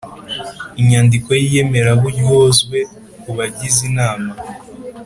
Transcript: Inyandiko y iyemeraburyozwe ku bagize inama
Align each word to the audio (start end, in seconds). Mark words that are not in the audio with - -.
Inyandiko 0.81 1.29
y 1.37 1.41
iyemeraburyozwe 1.47 2.77
ku 3.21 3.29
bagize 3.37 3.79
inama 3.89 4.31